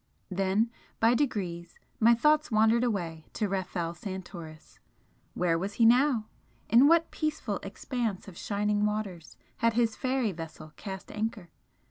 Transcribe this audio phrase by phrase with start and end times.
[0.31, 4.79] Then by degrees my thoughts wandered away to Rafel Santoris,
[5.35, 6.25] where was he now?
[6.67, 11.51] in what peaceful expanse of shining waters had his fairy vessel cast anchor?